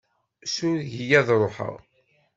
[0.53, 1.75] Sureg-iyi ad ṛuḥeɣ.